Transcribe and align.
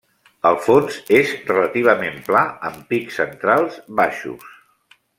El 0.51 0.55
fons 0.67 0.97
és 1.17 1.33
relativament 1.51 2.17
pla 2.31 2.41
amb 2.71 2.83
pics 2.95 3.23
centrals 3.23 3.79
baixos. 4.03 4.53